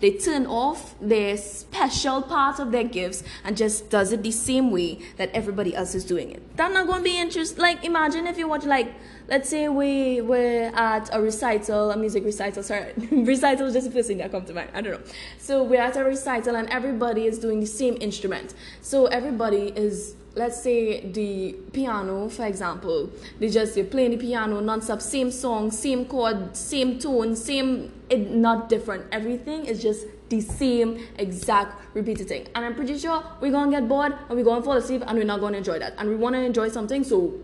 They 0.00 0.12
turn 0.12 0.46
off 0.46 0.94
their 1.00 1.36
special 1.36 2.22
part 2.22 2.60
of 2.60 2.70
their 2.70 2.84
gifts 2.84 3.24
and 3.44 3.56
just 3.56 3.90
does 3.90 4.12
it 4.12 4.22
the 4.22 4.30
same 4.30 4.70
way 4.70 5.00
that 5.16 5.30
everybody 5.34 5.74
else 5.74 5.94
is 5.94 6.04
doing 6.04 6.30
it. 6.30 6.56
That's 6.56 6.72
not 6.72 6.86
to 6.86 7.02
be 7.02 7.18
interesting. 7.18 7.60
Like, 7.60 7.84
imagine 7.84 8.26
if 8.26 8.38
you 8.38 8.46
watch 8.46 8.64
like 8.64 8.94
let's 9.28 9.48
say 9.48 9.68
we 9.68 10.20
we're 10.20 10.70
at 10.74 11.14
a 11.14 11.20
recital, 11.20 11.90
a 11.90 11.96
music 11.96 12.24
recital. 12.24 12.62
Sorry, 12.62 12.92
recital 13.10 13.66
is 13.66 13.74
just 13.74 13.86
the 13.86 13.92
first 13.92 14.08
thing 14.08 14.18
that 14.18 14.30
comes 14.30 14.48
to 14.48 14.54
mind. 14.54 14.70
I 14.74 14.80
don't 14.80 15.00
know. 15.00 15.12
So 15.38 15.62
we're 15.62 15.80
at 15.80 15.96
a 15.96 16.04
recital 16.04 16.56
and 16.56 16.68
everybody 16.68 17.26
is 17.26 17.38
doing 17.38 17.60
the 17.60 17.66
same 17.66 17.96
instrument. 18.00 18.54
So 18.80 19.06
everybody 19.06 19.72
is 19.76 20.14
let's 20.38 20.62
say 20.62 21.00
the 21.10 21.52
piano, 21.72 22.28
for 22.28 22.46
example, 22.46 23.10
they 23.40 23.50
just 23.50 23.76
you're 23.76 23.86
playing 23.86 24.12
the 24.12 24.16
piano 24.16 24.60
non-stop, 24.60 25.02
same 25.02 25.30
song, 25.32 25.70
same 25.70 26.06
chord, 26.06 26.56
same 26.56 26.98
tone, 26.98 27.34
same 27.34 27.92
it 28.08 28.30
not 28.30 28.68
different. 28.68 29.04
Everything 29.12 29.66
is 29.66 29.82
just 29.82 30.06
the 30.28 30.40
same 30.40 31.04
exact 31.18 31.82
repeated 31.94 32.28
thing. 32.28 32.46
And 32.54 32.64
I'm 32.64 32.74
pretty 32.74 32.96
sure 32.98 33.22
we're 33.40 33.50
gonna 33.50 33.70
get 33.70 33.88
bored 33.88 34.12
and 34.12 34.38
we're 34.38 34.44
gonna 34.44 34.62
fall 34.62 34.76
asleep 34.76 35.02
and 35.06 35.18
we're 35.18 35.24
not 35.24 35.40
gonna 35.40 35.58
enjoy 35.58 35.80
that. 35.80 35.94
And 35.98 36.08
we 36.08 36.14
wanna 36.14 36.38
enjoy 36.38 36.68
something, 36.68 37.02
so 37.02 37.34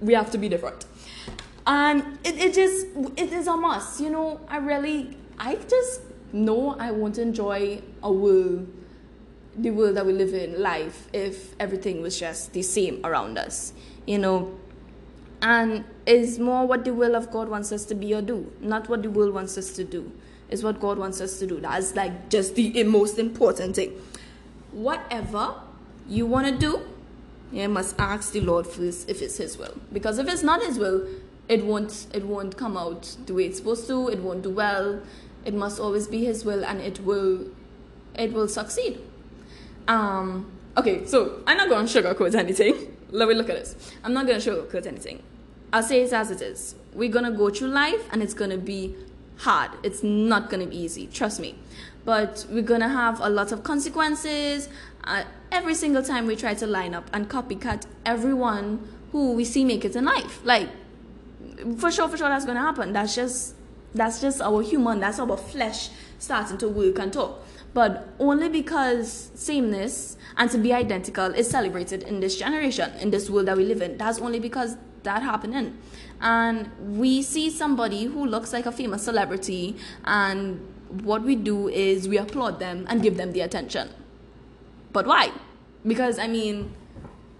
we 0.00 0.12
have 0.14 0.30
to 0.32 0.38
be 0.38 0.48
different. 0.48 0.84
And 1.66 2.18
it, 2.24 2.36
it 2.36 2.54
just 2.54 2.86
it 3.16 3.32
is 3.32 3.46
a 3.46 3.56
must, 3.56 4.00
you 4.00 4.10
know. 4.10 4.40
I 4.48 4.56
really 4.56 5.16
I 5.38 5.54
just 5.54 6.00
know 6.32 6.76
I 6.78 6.90
want 6.90 7.14
to 7.16 7.22
enjoy 7.22 7.80
a 8.02 8.12
world 8.12 8.66
the 9.56 9.70
world 9.70 9.96
that 9.96 10.06
we 10.06 10.12
live 10.12 10.32
in 10.32 10.60
life 10.60 11.08
if 11.12 11.54
everything 11.58 12.02
was 12.02 12.18
just 12.18 12.52
the 12.52 12.62
same 12.62 13.04
around 13.04 13.38
us, 13.38 13.72
you 14.06 14.18
know. 14.18 14.54
And 15.42 15.84
it's 16.06 16.38
more 16.38 16.66
what 16.66 16.84
the 16.84 16.92
will 16.92 17.14
of 17.14 17.30
God 17.30 17.48
wants 17.48 17.72
us 17.72 17.84
to 17.86 17.94
be 17.94 18.14
or 18.14 18.22
do, 18.22 18.52
not 18.60 18.88
what 18.88 19.02
the 19.02 19.10
world 19.10 19.34
wants 19.34 19.56
us 19.56 19.72
to 19.72 19.84
do. 19.84 20.12
Is 20.50 20.64
what 20.64 20.80
God 20.80 20.98
wants 20.98 21.20
us 21.20 21.38
to 21.38 21.46
do. 21.46 21.60
That's 21.60 21.94
like 21.94 22.28
just 22.28 22.56
the 22.56 22.82
most 22.82 23.20
important 23.20 23.76
thing. 23.76 23.92
Whatever 24.72 25.54
you 26.08 26.26
want 26.26 26.48
to 26.48 26.58
do, 26.58 26.82
you 27.52 27.68
must 27.68 27.94
ask 28.00 28.32
the 28.32 28.40
Lord 28.40 28.66
first 28.66 29.08
if 29.08 29.22
it's 29.22 29.36
His 29.36 29.56
will. 29.56 29.76
Because 29.92 30.18
if 30.18 30.28
it's 30.28 30.42
not 30.42 30.60
His 30.60 30.76
will, 30.76 31.06
it 31.48 31.64
won't 31.64 32.08
it 32.12 32.26
won't 32.26 32.56
come 32.56 32.76
out 32.76 33.16
the 33.26 33.34
way 33.34 33.44
it's 33.44 33.58
supposed 33.58 33.86
to. 33.86 34.08
It 34.08 34.18
won't 34.18 34.42
do 34.42 34.50
well. 34.50 35.00
It 35.44 35.54
must 35.54 35.78
always 35.78 36.08
be 36.08 36.24
His 36.24 36.44
will, 36.44 36.64
and 36.64 36.80
it 36.80 37.04
will 37.04 37.46
it 38.16 38.32
will 38.32 38.48
succeed. 38.48 39.00
Um, 39.90 40.46
okay, 40.76 41.04
so 41.04 41.42
I'm 41.48 41.56
not 41.56 41.68
going 41.68 41.84
to 41.84 42.02
sugarcoat 42.02 42.36
anything. 42.36 42.96
Let 43.10 43.28
me 43.28 43.34
look 43.34 43.50
at 43.50 43.56
this. 43.56 43.92
I'm 44.04 44.12
not 44.12 44.24
going 44.28 44.40
to 44.40 44.50
sugarcoat 44.50 44.86
anything. 44.86 45.20
I'll 45.72 45.82
say 45.82 46.02
it 46.02 46.12
as 46.12 46.30
it 46.30 46.40
is. 46.40 46.76
We're 46.94 47.10
going 47.10 47.24
to 47.24 47.32
go 47.36 47.50
through 47.50 47.68
life 47.68 48.00
and 48.12 48.22
it's 48.22 48.32
going 48.32 48.50
to 48.50 48.56
be 48.56 48.94
hard. 49.38 49.72
It's 49.82 50.04
not 50.04 50.48
going 50.48 50.62
to 50.62 50.68
be 50.68 50.76
easy. 50.76 51.08
Trust 51.08 51.40
me. 51.40 51.56
But 52.04 52.46
we're 52.48 52.62
going 52.62 52.82
to 52.82 52.88
have 52.88 53.18
a 53.20 53.28
lot 53.28 53.50
of 53.50 53.64
consequences 53.64 54.68
uh, 55.02 55.24
every 55.50 55.74
single 55.74 56.04
time 56.04 56.28
we 56.28 56.36
try 56.36 56.54
to 56.54 56.68
line 56.68 56.94
up 56.94 57.10
and 57.12 57.28
copycat 57.28 57.84
everyone 58.06 58.88
who 59.10 59.32
we 59.32 59.44
see 59.44 59.64
make 59.64 59.84
it 59.84 59.96
in 59.96 60.04
life. 60.04 60.40
Like, 60.44 60.68
for 61.78 61.90
sure, 61.90 62.08
for 62.08 62.16
sure, 62.16 62.28
that's 62.28 62.44
going 62.44 62.56
to 62.56 62.62
happen. 62.62 62.92
That's 62.92 63.16
just 63.16 63.56
that's 63.92 64.20
just 64.20 64.40
our 64.40 64.62
human, 64.62 65.00
that's 65.00 65.18
our 65.18 65.36
flesh 65.36 65.90
starting 66.20 66.58
to 66.58 66.68
work 66.68 67.00
and 67.00 67.12
talk 67.12 67.42
but 67.72 68.08
only 68.18 68.48
because 68.48 69.30
sameness 69.34 70.16
and 70.36 70.50
to 70.50 70.58
be 70.58 70.72
identical 70.72 71.26
is 71.26 71.48
celebrated 71.48 72.02
in 72.02 72.20
this 72.20 72.38
generation, 72.38 72.90
in 73.00 73.10
this 73.10 73.30
world 73.30 73.46
that 73.46 73.56
we 73.56 73.64
live 73.64 73.82
in. 73.82 73.96
That's 73.96 74.18
only 74.18 74.40
because 74.40 74.76
that 75.02 75.22
happening. 75.22 75.78
And 76.20 76.70
we 76.98 77.22
see 77.22 77.50
somebody 77.50 78.04
who 78.04 78.26
looks 78.26 78.52
like 78.52 78.66
a 78.66 78.72
famous 78.72 79.04
celebrity, 79.04 79.76
and 80.04 80.60
what 81.02 81.22
we 81.22 81.36
do 81.36 81.68
is 81.68 82.08
we 82.08 82.18
applaud 82.18 82.58
them 82.58 82.84
and 82.88 83.02
give 83.02 83.16
them 83.16 83.32
the 83.32 83.40
attention. 83.40 83.88
But 84.92 85.06
why? 85.06 85.32
Because, 85.86 86.18
I 86.18 86.26
mean, 86.26 86.74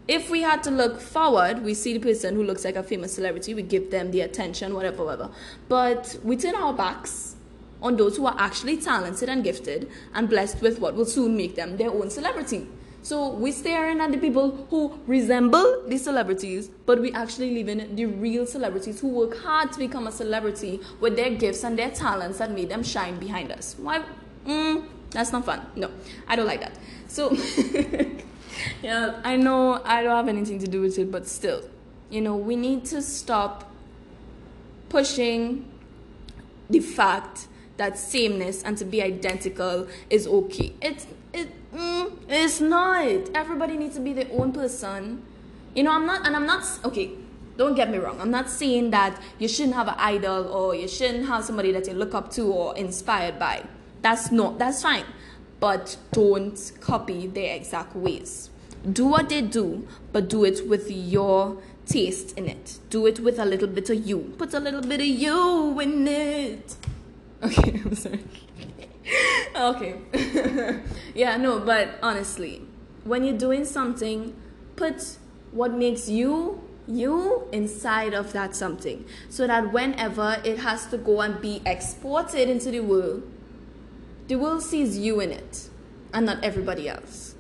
if 0.09 0.31
we 0.31 0.43
had 0.43 0.63
to 0.63 0.71
look 0.71 1.01
forward, 1.01 1.63
we 1.63 1.75
see 1.75 1.93
the 1.93 2.01
person 2.01 2.35
who 2.35 2.43
looks 2.43 2.65
like 2.65 2.77
a 2.77 2.83
famous 2.83 3.13
celebrity, 3.13 3.55
we 3.55 3.63
give 3.63 3.91
them 3.91 4.13
the 4.13 4.23
attention, 4.23 4.75
whatever, 4.75 5.05
whatever. 5.05 5.31
But 5.69 6.19
we 6.23 6.37
turn 6.37 6.55
our 6.55 6.73
backs 6.73 7.37
on 7.83 7.97
those 7.97 8.17
who 8.17 8.27
are 8.27 8.37
actually 8.39 8.77
talented 8.77 9.29
and 9.29 9.43
gifted 9.43 9.91
and 10.15 10.29
blessed 10.29 10.61
with 10.61 10.79
what 10.79 10.95
will 10.95 11.07
soon 11.07 11.37
make 11.37 11.55
them 11.55 11.77
their 11.77 11.91
own 11.91 12.11
celebrity. 12.11 12.67
So 13.03 13.31
we're 13.31 13.53
staring 13.53 14.01
at 14.01 14.13
the 14.13 14.19
people 14.19 14.67
who 14.69 15.01
resemble 15.07 15.85
the 15.87 15.97
celebrities, 15.97 16.69
but 16.85 17.01
we 17.01 17.13
actually 17.13 17.55
live 17.55 17.69
in 17.69 17.97
the 17.97 18.05
real 18.05 18.45
celebrities 18.45 19.01
who 19.01 19.09
work 19.09 19.39
hard 19.39 19.73
to 19.73 19.79
become 19.79 20.07
a 20.07 20.13
celebrity 20.13 20.81
with 21.01 21.17
their 21.17 21.31
gifts 21.31 21.65
and 21.65 21.79
their 21.79 21.91
talents 21.91 22.39
that 22.39 22.51
made 22.51 22.69
them 22.69 22.83
shine 22.83 23.19
behind 23.19 23.53
us. 23.53 23.75
Why? 23.79 24.03
Mm, 24.47 24.87
that's 25.11 25.33
not 25.33 25.47
fun. 25.47 25.67
No, 25.77 25.91
I 26.29 26.37
don't 26.37 26.47
like 26.47 26.61
that. 26.61 26.79
So, 27.09 27.33
yeah, 28.83 29.21
I 29.25 29.37
know 29.37 29.81
I 29.83 30.03
don't 30.03 30.17
have 30.17 30.29
anything 30.29 30.59
to 30.59 30.69
do 30.69 30.83
with 30.83 30.99
it, 30.99 31.11
but 31.11 31.27
still, 31.27 31.63
you 32.11 32.21
know, 32.21 32.37
we 32.37 32.55
need 32.55 32.85
to 32.87 33.01
stop 33.01 33.73
pushing 34.91 35.65
the 36.69 36.81
fact 36.81 37.49
that 37.81 37.97
sameness 37.97 38.63
and 38.63 38.77
to 38.77 38.85
be 38.85 39.03
identical 39.03 39.89
is 40.11 40.27
okay. 40.27 40.73
It's 40.83 41.07
it 41.33 41.49
mm, 41.73 42.13
it's 42.29 42.61
not. 42.61 43.31
Everybody 43.35 43.77
needs 43.79 43.95
to 43.97 44.03
be 44.03 44.13
their 44.13 44.29
own 44.33 44.53
person. 44.53 45.23
You 45.75 45.85
know, 45.85 45.93
I'm 45.93 46.05
not, 46.05 46.27
and 46.27 46.37
I'm 46.37 46.47
not 46.47 46.65
okay. 46.85 47.11
Don't 47.57 47.75
get 47.75 47.91
me 47.91 47.99
wrong. 47.99 48.21
I'm 48.21 48.31
not 48.31 48.51
saying 48.51 48.91
that 48.91 49.21
you 49.39 49.49
shouldn't 49.49 49.75
have 49.75 49.89
an 49.89 49.95
idol 49.97 50.47
or 50.49 50.75
you 50.75 50.89
shouldn't 50.89 51.27
have 51.27 51.45
somebody 51.45 51.73
that 51.73 51.87
you 51.87 51.95
look 51.95 52.15
up 52.15 52.31
to 52.33 52.53
or 52.53 52.77
inspired 52.77 53.39
by. 53.39 53.65
That's 54.03 54.31
not. 54.31 54.59
That's 54.59 54.83
fine, 54.83 55.05
but 55.59 55.97
don't 56.13 56.73
copy 56.81 57.27
their 57.29 57.57
exact 57.57 57.97
ways. 57.97 58.51
Do 58.93 59.07
what 59.07 59.31
they 59.31 59.41
do, 59.43 59.89
but 60.13 60.29
do 60.29 60.45
it 60.45 60.69
with 60.69 60.91
your 60.91 61.59
taste 61.87 62.37
in 62.37 62.47
it. 62.47 62.79
Do 62.91 63.07
it 63.07 63.21
with 63.21 63.39
a 63.39 63.45
little 63.47 63.69
bit 63.69 63.89
of 63.89 64.07
you. 64.07 64.35
Put 64.37 64.53
a 64.53 64.61
little 64.61 64.83
bit 64.83 65.01
of 65.01 65.07
you 65.07 65.81
in 65.81 66.07
it. 66.09 66.77
Okay, 67.43 67.81
I'm 67.85 67.95
sorry. 67.95 68.25
okay. 69.57 69.97
yeah, 71.15 71.37
no, 71.37 71.61
but 71.61 71.99
honestly, 72.03 72.63
when 73.05 73.25
you're 73.25 73.39
doing 73.39 73.65
something, 73.65 74.37
put 74.77 75.19
what 75.53 75.73
makes 75.73 76.09
you 76.09 76.61
you 76.87 77.47
inside 77.53 78.15
of 78.15 78.33
that 78.33 78.55
something 78.55 79.05
so 79.29 79.47
that 79.47 79.73
whenever 79.73 80.41
it 80.45 80.59
has 80.59 80.87
to 80.87 80.99
go 80.99 81.21
and 81.21 81.41
be 81.41 81.63
exported 81.65 82.49
into 82.49 82.71
the 82.71 82.81
world, 82.81 83.23
the 84.27 84.35
world 84.37 84.63
sees 84.63 84.99
you 84.99 85.21
in 85.21 85.31
it 85.31 85.69
and 86.13 86.27
not 86.27 86.43
everybody 86.43 86.89
else. 86.89 87.35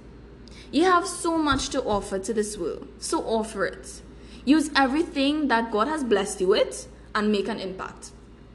You 0.70 0.84
have 0.84 1.06
so 1.06 1.36
much 1.36 1.70
to 1.70 1.82
offer 1.82 2.18
to 2.20 2.32
this 2.32 2.56
world, 2.56 2.86
so 2.98 3.22
offer 3.22 3.64
it. 3.66 4.02
Use 4.44 4.70
everything 4.76 5.48
that 5.48 5.72
God 5.72 5.88
has 5.88 6.04
blessed 6.04 6.40
you 6.40 6.48
with 6.48 6.86
and 7.14 7.32
make 7.32 7.48
an 7.48 7.58
impact. 7.58 8.12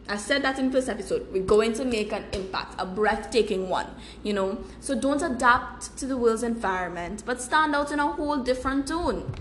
I 0.07 0.17
said 0.17 0.43
that 0.43 0.59
in 0.59 0.71
first 0.71 0.87
episode. 0.87 1.27
We're 1.31 1.43
going 1.43 1.73
to 1.73 1.85
make 1.85 2.13
an 2.13 2.25
impact, 2.31 2.75
a 2.77 2.85
breathtaking 2.85 3.69
one, 3.69 3.87
you 4.23 4.33
know. 4.33 4.59
So 4.79 4.99
don't 4.99 5.21
adapt 5.21 5.97
to 5.97 6.05
the 6.05 6.15
world's 6.15 6.43
environment, 6.43 7.23
but 7.25 7.41
stand 7.41 7.73
out 7.73 7.91
in 7.91 7.99
a 7.99 8.07
whole 8.07 8.37
different 8.37 8.87
tone. 8.87 9.33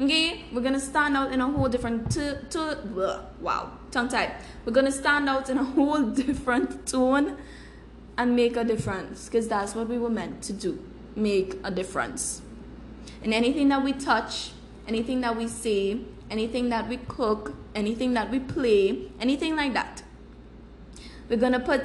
Okay, 0.00 0.44
we're 0.52 0.62
gonna 0.62 0.80
stand 0.80 1.16
out 1.16 1.32
in 1.32 1.40
a 1.40 1.48
whole 1.48 1.68
different 1.68 2.10
to 2.12 2.40
to 2.50 3.24
wow 3.40 3.72
tongue 3.90 4.08
tied. 4.08 4.32
We're 4.64 4.72
gonna 4.72 4.92
stand 4.92 5.28
out 5.28 5.50
in 5.50 5.58
a 5.58 5.64
whole 5.74 6.02
different 6.02 6.86
tone 6.86 7.36
and 8.16 8.34
make 8.34 8.56
a 8.56 8.64
difference 8.64 9.26
because 9.26 9.48
that's 9.48 9.74
what 9.74 9.88
we 9.88 9.98
were 9.98 10.10
meant 10.10 10.42
to 10.44 10.52
do. 10.52 10.78
Make 11.16 11.56
a 11.64 11.70
difference 11.70 12.42
in 13.22 13.32
anything 13.32 13.68
that 13.68 13.82
we 13.82 13.92
touch, 13.92 14.52
anything 14.86 15.20
that 15.22 15.36
we 15.36 15.48
say, 15.48 16.00
anything 16.30 16.68
that 16.68 16.88
we 16.88 16.98
cook, 16.98 17.54
anything 17.78 18.12
that 18.14 18.30
we 18.30 18.40
play, 18.40 19.08
anything 19.20 19.56
like 19.56 19.72
that. 19.72 20.02
We're 21.28 21.36
gonna 21.38 21.60
put 21.60 21.84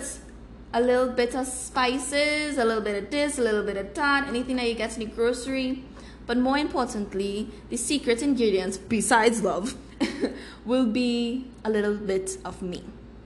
a 0.74 0.82
little 0.82 1.10
bit 1.10 1.36
of 1.36 1.46
spices, 1.46 2.58
a 2.58 2.66
little 2.66 2.82
bit 2.82 3.04
of 3.04 3.12
this, 3.12 3.38
a 3.38 3.42
little 3.42 3.64
bit 3.64 3.78
of 3.78 3.94
that, 3.94 4.28
anything 4.28 4.56
that 4.56 4.68
you 4.68 4.74
get 4.74 4.98
in 4.98 5.08
the 5.08 5.16
grocery. 5.16 5.84
But 6.26 6.38
more 6.38 6.58
importantly, 6.58 7.50
the 7.70 7.78
secret 7.78 8.22
ingredients, 8.22 8.78
besides 8.78 9.44
love, 9.44 9.76
will 10.66 10.88
be 10.88 11.46
a 11.64 11.70
little 11.70 11.96
bit 11.96 12.38
of 12.44 12.62
me, 12.62 12.84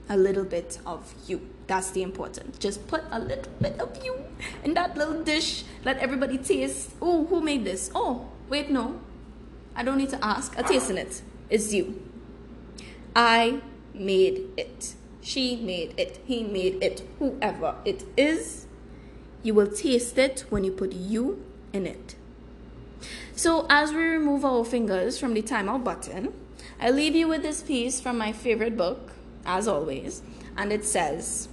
a 0.08 0.16
little 0.16 0.44
bit 0.44 0.78
of 0.84 1.14
you. 1.26 1.40
That's 1.68 1.90
the 1.90 2.02
important. 2.02 2.58
Just 2.58 2.86
put 2.86 3.02
a 3.10 3.18
little 3.18 3.52
bit 3.60 3.78
of 3.80 4.04
you 4.04 4.14
in 4.64 4.74
that 4.74 4.96
little 4.96 5.22
dish. 5.22 5.64
Let 5.84 5.98
everybody 5.98 6.38
taste. 6.38 6.90
Oh, 7.00 7.26
who 7.26 7.40
made 7.40 7.64
this? 7.64 7.90
Oh, 7.94 8.28
wait, 8.48 8.70
no. 8.70 9.00
I 9.76 9.84
don't 9.84 9.98
need 9.98 10.10
to 10.10 10.24
ask. 10.24 10.58
I 10.58 10.62
taste 10.62 10.90
in 10.90 10.98
it. 10.98 11.22
It's 11.50 11.72
you. 11.72 12.02
I 13.18 13.62
made 13.92 14.44
it. 14.56 14.94
She 15.20 15.56
made 15.56 15.98
it. 15.98 16.20
He 16.24 16.44
made 16.44 16.80
it. 16.80 17.02
Whoever 17.18 17.74
it 17.84 18.04
is, 18.16 18.68
you 19.42 19.54
will 19.54 19.66
taste 19.66 20.16
it 20.18 20.44
when 20.50 20.62
you 20.62 20.70
put 20.70 20.92
you 20.92 21.44
in 21.72 21.84
it. 21.84 22.14
So, 23.34 23.66
as 23.68 23.90
we 23.90 24.04
remove 24.04 24.44
our 24.44 24.64
fingers 24.64 25.18
from 25.18 25.34
the 25.34 25.42
timeout 25.42 25.82
button, 25.82 26.32
I 26.80 26.90
leave 26.90 27.16
you 27.16 27.26
with 27.26 27.42
this 27.42 27.60
piece 27.60 28.00
from 28.00 28.18
my 28.18 28.30
favorite 28.30 28.76
book, 28.76 29.10
as 29.44 29.66
always, 29.66 30.22
and 30.56 30.72
it 30.72 30.84
says, 30.84 31.48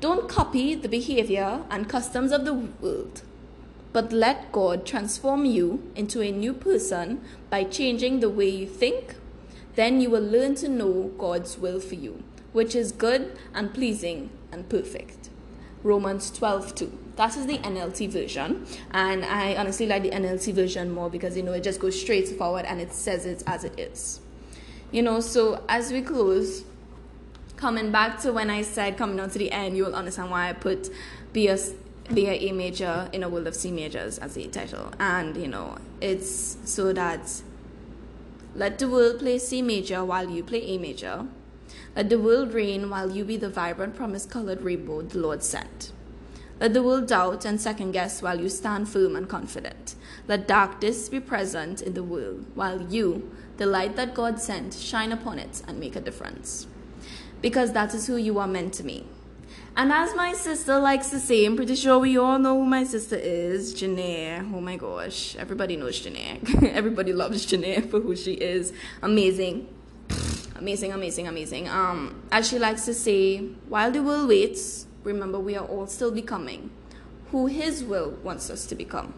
Don't 0.00 0.30
copy 0.30 0.74
the 0.74 0.88
behavior 0.88 1.62
and 1.68 1.90
customs 1.90 2.32
of 2.32 2.46
the 2.46 2.54
world 2.54 3.20
but 3.96 4.12
let 4.12 4.52
God 4.52 4.84
transform 4.84 5.46
you 5.46 5.90
into 5.94 6.20
a 6.20 6.30
new 6.30 6.52
person 6.52 7.22
by 7.48 7.64
changing 7.64 8.20
the 8.20 8.28
way 8.28 8.46
you 8.46 8.66
think, 8.66 9.14
Then 9.76 10.00
you 10.00 10.10
will 10.10 10.22
learn 10.22 10.54
to 10.56 10.68
know 10.68 11.12
God's 11.18 11.58
will 11.58 11.80
for 11.80 11.94
you, 11.94 12.24
which 12.52 12.74
is 12.74 12.92
good 12.92 13.38
and 13.54 13.72
pleasing 13.72 14.30
and 14.50 14.68
perfect. 14.68 15.28
Romans 15.82 16.30
12 16.30 16.74
2. 16.74 16.98
That 17.16 17.36
is 17.36 17.46
the 17.46 17.58
NLT 17.58 18.10
version, 18.10 18.66
and 18.90 19.24
I 19.24 19.54
honestly 19.54 19.86
like 19.86 20.02
the 20.02 20.10
NLT 20.10 20.52
version 20.52 20.90
more 20.90 21.08
because 21.08 21.36
you 21.36 21.42
know 21.42 21.52
it 21.52 21.62
just 21.62 21.80
goes 21.80 21.98
straight 21.98 22.28
forward 22.28 22.64
and 22.66 22.80
it 22.80 22.92
says 22.92 23.24
it 23.24 23.42
as 23.46 23.64
it 23.64 23.78
is. 23.78 24.20
You 24.90 25.02
know, 25.02 25.20
so 25.20 25.64
as 25.68 25.92
we 25.92 26.02
close, 26.02 26.64
coming 27.56 27.90
back 27.90 28.20
to 28.20 28.32
when 28.32 28.50
I 28.50 28.62
said 28.62 28.96
coming 28.96 29.20
on 29.20 29.30
to 29.30 29.38
the 29.38 29.50
end, 29.52 29.76
you'll 29.76 29.94
understand 29.94 30.30
why 30.30 30.50
I 30.50 30.52
put 30.52 30.90
be 31.32 31.48
a 31.48 31.58
be 32.12 32.26
a 32.26 32.32
A 32.32 32.52
major 32.52 33.08
in 33.12 33.22
a 33.22 33.28
world 33.28 33.46
of 33.46 33.54
C 33.54 33.70
majors 33.70 34.18
as 34.18 34.34
the 34.34 34.46
title, 34.48 34.92
and 34.98 35.36
you 35.36 35.48
know 35.48 35.76
it's 36.00 36.58
so 36.64 36.92
that 36.92 37.42
let 38.56 38.78
the 38.78 38.88
world 38.88 39.18
play 39.18 39.38
C 39.38 39.60
major 39.60 40.02
while 40.02 40.30
you 40.30 40.42
play 40.42 40.62
A 40.62 40.78
major. 40.78 41.26
Let 41.94 42.08
the 42.08 42.18
world 42.18 42.54
reign 42.54 42.88
while 42.88 43.10
you 43.10 43.22
be 43.22 43.36
the 43.36 43.50
vibrant, 43.50 43.94
promise 43.94 44.24
colored 44.24 44.62
rainbow 44.62 45.02
the 45.02 45.18
Lord 45.18 45.42
sent. 45.42 45.92
Let 46.58 46.72
the 46.72 46.82
world 46.82 47.08
doubt 47.08 47.44
and 47.44 47.60
second 47.60 47.92
guess 47.92 48.22
while 48.22 48.40
you 48.40 48.48
stand 48.48 48.88
firm 48.88 49.14
and 49.14 49.28
confident. 49.28 49.94
Let 50.26 50.48
darkness 50.48 51.10
be 51.10 51.20
present 51.20 51.82
in 51.82 51.92
the 51.92 52.02
world 52.02 52.46
while 52.54 52.80
you, 52.80 53.30
the 53.58 53.66
light 53.66 53.94
that 53.96 54.14
God 54.14 54.40
sent, 54.40 54.72
shine 54.72 55.12
upon 55.12 55.38
it 55.38 55.60
and 55.68 55.78
make 55.78 55.94
a 55.94 56.00
difference. 56.00 56.66
Because 57.42 57.72
that 57.74 57.92
is 57.92 58.06
who 58.06 58.16
you 58.16 58.38
are 58.38 58.48
meant 58.48 58.72
to 58.74 58.82
be. 58.82 59.04
And 59.78 59.92
as 59.92 60.16
my 60.16 60.32
sister 60.32 60.78
likes 60.78 61.10
to 61.10 61.20
say, 61.20 61.44
I'm 61.44 61.54
pretty 61.54 61.74
sure 61.74 61.98
we 61.98 62.16
all 62.16 62.38
know 62.38 62.58
who 62.58 62.64
my 62.64 62.84
sister 62.84 63.16
is, 63.16 63.74
Janae. 63.74 64.40
Oh 64.54 64.60
my 64.62 64.76
gosh, 64.78 65.36
everybody 65.36 65.76
knows 65.76 66.00
Janae. 66.00 66.64
everybody 66.72 67.12
loves 67.12 67.44
Janae 67.44 67.90
for 67.90 68.00
who 68.00 68.16
she 68.16 68.32
is. 68.32 68.72
Amazing. 69.02 69.68
Amazing, 70.54 70.92
amazing, 70.92 71.28
amazing. 71.28 71.68
Um, 71.68 72.22
as 72.32 72.48
she 72.48 72.58
likes 72.58 72.86
to 72.86 72.94
say, 72.94 73.36
while 73.68 73.92
the 73.92 74.02
world 74.02 74.28
waits, 74.28 74.86
remember 75.04 75.38
we 75.38 75.56
are 75.56 75.66
all 75.66 75.86
still 75.86 76.10
becoming 76.10 76.70
who 77.30 77.44
His 77.44 77.84
will 77.84 78.12
wants 78.22 78.48
us 78.48 78.64
to 78.66 78.74
become. 78.74 79.12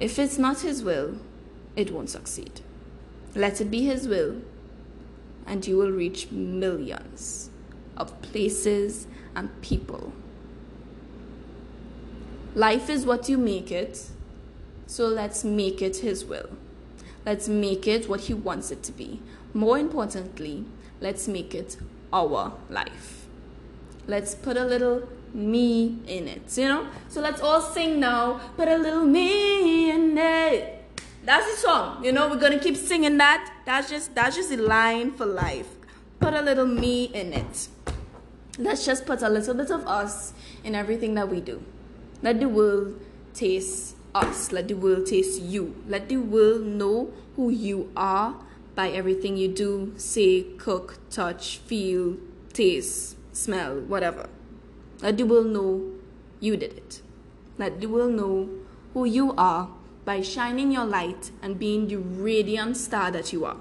If 0.00 0.18
it's 0.18 0.38
not 0.38 0.60
His 0.60 0.82
will, 0.82 1.18
it 1.76 1.90
won't 1.90 2.08
succeed. 2.08 2.62
Let 3.34 3.60
it 3.60 3.70
be 3.70 3.84
His 3.84 4.08
will, 4.08 4.40
and 5.44 5.66
you 5.66 5.76
will 5.76 5.90
reach 5.90 6.30
millions 6.30 7.50
of 7.96 8.20
places 8.22 9.06
and 9.34 9.50
people. 9.62 10.12
Life 12.54 12.88
is 12.88 13.04
what 13.04 13.28
you 13.28 13.36
make 13.36 13.72
it, 13.72 14.06
so 14.86 15.06
let's 15.06 15.42
make 15.44 15.82
it 15.82 15.98
His 15.98 16.24
will. 16.24 16.50
Let's 17.26 17.48
make 17.48 17.86
it 17.86 18.08
what 18.08 18.20
He 18.20 18.34
wants 18.34 18.70
it 18.70 18.82
to 18.84 18.92
be. 18.92 19.20
More 19.52 19.78
importantly, 19.78 20.64
let's 21.00 21.26
make 21.26 21.54
it 21.54 21.76
our 22.12 22.52
life. 22.70 23.26
Let's 24.06 24.34
put 24.34 24.56
a 24.56 24.64
little 24.64 25.08
me 25.32 25.98
in 26.06 26.28
it, 26.28 26.56
you 26.56 26.68
know? 26.68 26.86
So 27.08 27.20
let's 27.20 27.40
all 27.40 27.60
sing 27.60 27.98
now. 27.98 28.40
Put 28.56 28.68
a 28.68 28.76
little 28.76 29.04
me 29.04 29.90
in 29.90 30.16
it. 30.16 30.84
That's 31.24 31.50
the 31.50 31.56
song. 31.56 32.04
You 32.04 32.12
know, 32.12 32.28
we're 32.28 32.38
gonna 32.38 32.58
keep 32.58 32.76
singing 32.76 33.16
that. 33.16 33.52
That's 33.64 33.88
just 33.90 34.14
that's 34.14 34.36
just 34.36 34.52
a 34.52 34.58
line 34.58 35.12
for 35.12 35.26
life. 35.26 35.68
Put 36.20 36.34
a 36.34 36.42
little 36.42 36.66
me 36.66 37.04
in 37.06 37.32
it. 37.32 37.68
Let's 38.58 38.86
just 38.86 39.04
put 39.04 39.22
a 39.22 39.28
little 39.28 39.54
bit 39.54 39.70
of 39.70 39.84
us 39.86 40.32
in 40.62 40.76
everything 40.76 41.14
that 41.14 41.28
we 41.28 41.40
do. 41.40 41.62
Let 42.22 42.38
the 42.38 42.48
world 42.48 43.00
taste 43.34 43.96
us. 44.14 44.52
Let 44.52 44.68
the 44.68 44.74
world 44.74 45.06
taste 45.06 45.42
you. 45.42 45.74
Let 45.88 46.08
the 46.08 46.18
world 46.18 46.62
know 46.62 47.10
who 47.34 47.50
you 47.50 47.90
are 47.96 48.36
by 48.76 48.90
everything 48.90 49.36
you 49.36 49.48
do, 49.48 49.94
say, 49.96 50.42
cook, 50.58 50.98
touch, 51.10 51.58
feel, 51.58 52.16
taste, 52.52 53.16
smell, 53.32 53.80
whatever. 53.80 54.28
Let 55.02 55.16
the 55.16 55.24
world 55.24 55.46
know 55.46 55.92
you 56.38 56.56
did 56.56 56.74
it. 56.74 57.02
Let 57.58 57.80
the 57.80 57.88
world 57.88 58.12
know 58.12 58.48
who 58.92 59.04
you 59.04 59.34
are 59.36 59.68
by 60.04 60.20
shining 60.20 60.70
your 60.70 60.84
light 60.84 61.30
and 61.42 61.58
being 61.58 61.88
the 61.88 61.96
radiant 61.96 62.76
star 62.76 63.10
that 63.10 63.32
you 63.32 63.44
are. 63.44 63.56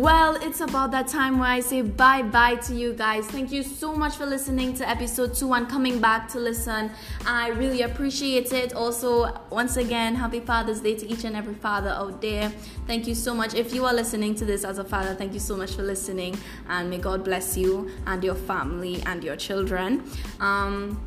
Well, 0.00 0.36
it's 0.36 0.62
about 0.62 0.92
that 0.92 1.08
time 1.08 1.38
where 1.38 1.50
I 1.50 1.60
say 1.60 1.82
bye 1.82 2.22
bye 2.22 2.54
to 2.54 2.74
you 2.74 2.94
guys. 2.94 3.26
Thank 3.26 3.52
you 3.52 3.62
so 3.62 3.94
much 3.94 4.14
for 4.14 4.24
listening 4.24 4.72
to 4.76 4.88
episode 4.88 5.34
two 5.34 5.52
and 5.52 5.68
coming 5.68 6.00
back 6.00 6.26
to 6.30 6.38
listen. 6.38 6.90
I 7.26 7.48
really 7.48 7.82
appreciate 7.82 8.50
it. 8.54 8.72
Also, 8.72 9.38
once 9.50 9.76
again, 9.76 10.14
happy 10.14 10.40
Father's 10.40 10.80
Day 10.80 10.94
to 10.94 11.06
each 11.06 11.24
and 11.24 11.36
every 11.36 11.52
father 11.52 11.90
out 11.90 12.22
there. 12.22 12.48
Thank 12.86 13.06
you 13.06 13.14
so 13.14 13.34
much. 13.34 13.52
If 13.52 13.74
you 13.74 13.84
are 13.84 13.92
listening 13.92 14.34
to 14.36 14.46
this 14.46 14.64
as 14.64 14.78
a 14.78 14.84
father, 14.84 15.14
thank 15.14 15.34
you 15.34 15.38
so 15.38 15.54
much 15.54 15.72
for 15.72 15.82
listening. 15.82 16.34
And 16.70 16.88
may 16.88 16.96
God 16.96 17.22
bless 17.22 17.58
you 17.58 17.90
and 18.06 18.24
your 18.24 18.36
family 18.36 19.02
and 19.04 19.22
your 19.22 19.36
children. 19.36 20.02
Um, 20.40 21.06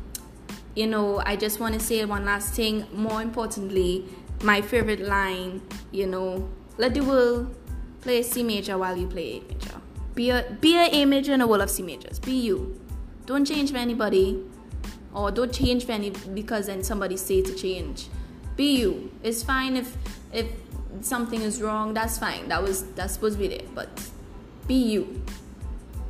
you 0.76 0.86
know, 0.86 1.20
I 1.26 1.34
just 1.34 1.58
want 1.58 1.74
to 1.74 1.80
say 1.80 2.04
one 2.04 2.24
last 2.24 2.54
thing. 2.54 2.86
More 2.92 3.22
importantly, 3.22 4.04
my 4.44 4.60
favorite 4.60 5.00
line, 5.00 5.62
you 5.90 6.06
know, 6.06 6.48
let 6.78 6.94
the 6.94 7.00
world 7.00 7.56
play 8.04 8.22
C 8.22 8.42
major 8.44 8.78
while 8.78 8.96
you 8.96 9.08
play 9.08 9.38
A 9.38 9.52
major. 9.52 9.80
Be 10.14 10.30
a 10.30 10.56
be 10.60 10.76
a 10.76 10.86
A 11.00 11.04
major 11.04 11.32
in 11.34 11.40
a 11.40 11.46
world 11.46 11.62
of 11.62 11.70
C 11.70 11.82
majors. 11.82 12.18
Be 12.20 12.32
you. 12.32 12.80
Don't 13.26 13.44
change 13.44 13.72
for 13.72 13.78
anybody, 13.78 14.44
or 15.12 15.30
don't 15.30 15.52
change 15.52 15.86
for 15.86 15.92
any 15.92 16.10
because 16.10 16.66
then 16.66 16.84
somebody 16.84 17.16
say 17.16 17.42
to 17.42 17.54
change. 17.54 18.08
Be 18.56 18.76
you. 18.80 19.10
It's 19.22 19.42
fine 19.42 19.76
if 19.76 19.96
if 20.32 20.46
something 21.00 21.40
is 21.40 21.60
wrong. 21.62 21.94
That's 21.94 22.18
fine. 22.18 22.48
That 22.48 22.62
was 22.62 22.84
that's 22.92 23.14
supposed 23.14 23.36
to 23.36 23.40
be 23.40 23.48
there. 23.48 23.66
But 23.74 23.88
be 24.68 24.74
you. 24.74 25.22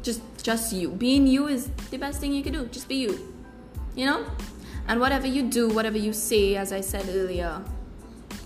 Just 0.02 0.20
just 0.42 0.72
you. 0.72 0.90
Being 0.90 1.26
you 1.26 1.46
is 1.48 1.70
the 1.90 1.96
best 1.96 2.20
thing 2.20 2.35
you 2.35 2.42
can 2.42 2.52
do. 2.52 2.66
Just 2.66 2.88
be 2.88 2.96
you. 2.96 3.14
You 3.94 4.07
know. 4.07 4.26
And 4.87 5.00
whatever 5.00 5.26
you 5.26 5.44
do, 5.48 5.68
whatever 5.70 5.96
you 5.96 6.12
say, 6.12 6.57
as 6.57 6.70
I 6.70 6.83
said 6.83 7.09
earlier, 7.09 7.62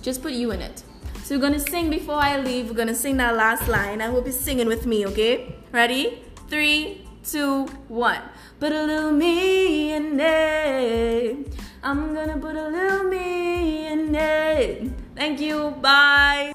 just 0.03 0.23
put 0.23 0.33
you 0.33 0.53
in 0.53 0.61
it. 0.61 0.85
So 1.29 1.35
we're 1.37 1.43
gonna 1.43 1.61
sing 1.61 1.91
before 1.91 2.15
I 2.15 2.41
leave. 2.41 2.71
We're 2.71 2.75
gonna 2.75 2.95
sing 2.95 3.19
that 3.19 3.37
last 3.37 3.69
line. 3.69 4.01
I 4.01 4.07
hope 4.07 4.25
you're 4.25 4.33
singing 4.33 4.67
with 4.67 4.87
me, 4.87 5.05
okay? 5.09 5.57
Ready? 5.73 6.25
Three, 6.49 7.05
two, 7.23 7.67
one. 7.89 8.23
Put 8.59 8.73
a 8.73 8.85
little 8.85 9.13
me 9.13 9.93
in 9.93 10.19
it. 10.19 11.53
I'm 11.83 12.15
gonna 12.15 12.39
put 12.39 12.57
a 12.57 12.69
little 12.69 13.05
me 13.05 13.89
in 13.89 14.15
it. 14.15 14.91
Thank 15.15 15.39
you. 15.41 15.77
Bye. 15.83 16.55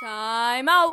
Time 0.00 0.68
out. 0.68 0.92